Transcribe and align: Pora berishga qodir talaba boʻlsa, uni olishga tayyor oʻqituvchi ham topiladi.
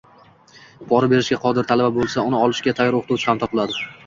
Pora 0.91 1.09
berishga 1.11 1.37
qodir 1.43 1.67
talaba 1.73 1.93
boʻlsa, 1.99 2.25
uni 2.31 2.41
olishga 2.47 2.75
tayyor 2.81 2.99
oʻqituvchi 3.03 3.31
ham 3.31 3.45
topiladi. 3.47 3.81